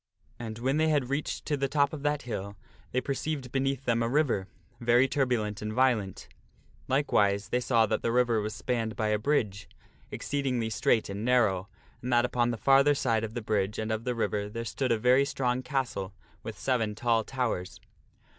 And 0.39 0.57
when 0.57 0.77
they 0.77 0.87
had 0.89 1.11
reached 1.11 1.45
to 1.45 1.55
the 1.55 1.67
top 1.67 1.93
of 1.93 2.01
that 2.01 2.23
hill 2.23 2.57
they 2.91 3.01
perceived 3.01 3.51
beneath 3.51 3.85
them 3.85 4.01
a 4.01 4.09
river, 4.09 4.47
very 4.79 5.07
turbulent 5.07 5.61
and 5.61 5.71
violent._, 5.71 6.27
Likewise 6.87 7.49
they 7.49 7.59
saw 7.59 7.85
that 7.85 8.01
the 8.01 8.11
river 8.11 8.41
was 8.41 8.55
spanned 8.55 8.95
by 8.95 9.09
a 9.09 9.19
bridge, 9.19 9.69
tkt 9.69 9.69
castle 9.69 9.77
of 10.05 10.09
the 10.09 10.15
exceedingly 10.15 10.69
straight 10.71 11.09
and 11.09 11.23
narrow, 11.23 11.69
and 12.01 12.11
that 12.11 12.25
upon 12.25 12.49
the 12.49 12.57
farther 12.57 12.89
Red 12.89 12.93
Kni 12.93 12.97
s 12.97 12.99
ht 12.99 13.03
side 13.03 13.23
of 13.25 13.33
the 13.35 13.41
bridge 13.43 13.77
and 13.77 13.91
of 13.91 14.03
the 14.05 14.15
river 14.15 14.49
there 14.49 14.65
stood 14.65 14.91
a 14.91 14.97
very 14.97 15.23
strong 15.23 15.61
castle 15.61 16.15
with 16.41 16.57
seven 16.57 16.95
tall 16.95 17.23
towers. 17.23 17.79